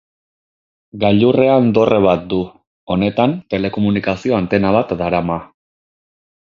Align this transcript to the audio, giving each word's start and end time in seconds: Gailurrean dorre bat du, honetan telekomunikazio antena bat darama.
Gailurrean 1.03 1.69
dorre 1.75 1.99
bat 2.07 2.25
du, 2.33 2.41
honetan 2.95 3.39
telekomunikazio 3.55 4.39
antena 4.43 4.77
bat 4.81 5.01
darama. 5.05 5.43